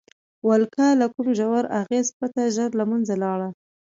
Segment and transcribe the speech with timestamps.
[0.47, 3.49] ولکه له کوم ژور اغېز پرته ژر له منځه لاړه.